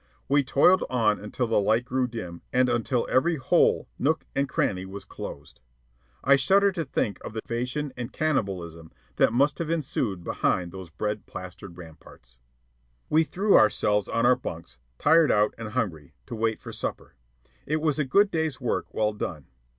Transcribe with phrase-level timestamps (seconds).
[0.27, 4.83] We toiled on until the light grew dim and until every hole, nook, and cranny
[4.83, 5.59] was closed.
[6.23, 10.23] I shudder to think of the tragedies of starvation and cannibalism that must have ensued
[10.23, 12.39] behind those bread plastered ramparts.
[13.11, 17.13] We threw ourselves on our bunks, tired out and hungry, to wait for supper.
[17.67, 19.45] It was a good day's work well done.